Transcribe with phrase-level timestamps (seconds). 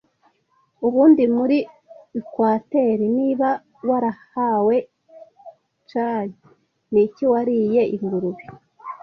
[0.87, 1.57] Ubundi muri
[2.19, 3.49] uquateur niba
[3.87, 4.75] warahawe
[5.89, 6.27] cuy
[6.91, 8.43] niki wariye ingurube